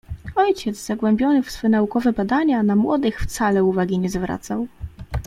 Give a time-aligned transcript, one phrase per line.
[0.35, 4.67] "Ojciec zagłębiony w swe naukowe badania, na młodych wcale uwagi nie zwracał."